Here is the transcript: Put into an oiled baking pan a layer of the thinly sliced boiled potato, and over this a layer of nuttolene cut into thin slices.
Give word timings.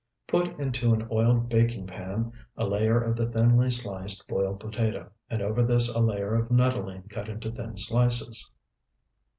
Put 0.25 0.59
into 0.59 0.95
an 0.95 1.07
oiled 1.11 1.47
baking 1.47 1.85
pan 1.85 2.31
a 2.57 2.65
layer 2.65 2.99
of 2.99 3.15
the 3.15 3.27
thinly 3.29 3.69
sliced 3.69 4.27
boiled 4.27 4.59
potato, 4.59 5.11
and 5.29 5.43
over 5.43 5.63
this 5.63 5.93
a 5.93 5.99
layer 5.99 6.33
of 6.33 6.49
nuttolene 6.49 7.07
cut 7.07 7.29
into 7.29 7.51
thin 7.51 7.77
slices. 7.77 8.49